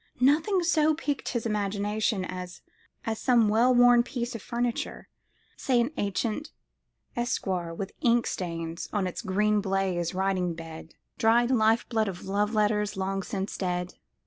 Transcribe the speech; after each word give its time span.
Nothing 0.19 0.63
so 0.63 0.95
piqued 0.95 1.29
his 1.29 1.45
imagination 1.45 2.25
as 2.25 2.63
some 3.13 3.49
well 3.49 3.71
worn 3.75 4.01
piece 4.01 4.33
of 4.33 4.41
furniture—say 4.41 5.79
an 5.79 5.91
ancient 5.95 6.49
escritoire 7.15 7.71
with 7.75 7.91
ink 8.01 8.25
stains 8.25 8.89
on 8.91 9.05
its 9.05 9.21
green 9.21 9.61
baize 9.61 10.15
writing 10.15 10.55
bed 10.55 10.95
(dried 11.19 11.51
life 11.51 11.87
blood 11.87 12.07
of 12.07 12.25
love 12.25 12.55
letters 12.55 12.97
long 12.97 13.21
since 13.21 13.55
dead!) 13.59 13.93